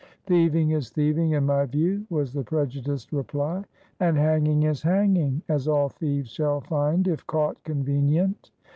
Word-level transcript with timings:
"Thieving 0.25 0.71
is 0.71 0.89
thieving, 0.89 1.33
in 1.33 1.45
my 1.45 1.67
view," 1.67 2.07
was 2.09 2.33
the 2.33 2.41
prejudiced 2.43 3.11
reply. 3.13 3.63
"And 3.99 4.17
hanging 4.17 4.63
is 4.63 4.81
hanging 4.81 5.43
as 5.47 5.67
all 5.67 5.89
thieves 5.89 6.31
shall 6.31 6.61
find 6.61 7.07
if 7.07 7.27
caught 7.27 7.63
convenient." 7.63 8.49